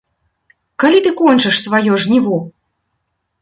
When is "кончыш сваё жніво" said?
1.19-2.41